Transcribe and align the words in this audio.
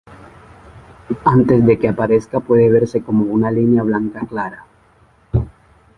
Antes 1.35 1.63
de 1.63 1.77
que 1.77 1.87
aparezca 1.87 2.39
puede 2.39 2.71
verse 2.71 3.03
como 3.03 3.25
una 3.25 3.51
línea 3.51 3.83
blanca 3.83 4.25
clara. 4.27 4.65